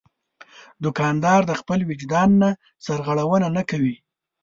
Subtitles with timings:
[0.83, 2.49] دوکاندار د خپل وجدان نه
[2.85, 3.95] سرغړونه نه کوي.